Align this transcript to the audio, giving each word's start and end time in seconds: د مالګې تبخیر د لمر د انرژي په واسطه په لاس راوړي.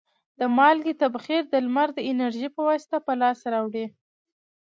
د 0.39 0.41
مالګې 0.57 0.93
تبخیر 1.01 1.43
د 1.49 1.55
لمر 1.65 1.89
د 1.93 1.99
انرژي 2.11 2.49
په 2.55 2.61
واسطه 2.67 2.97
په 3.05 3.13
لاس 3.21 3.39
راوړي. 3.53 3.85